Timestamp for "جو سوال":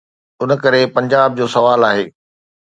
1.39-1.81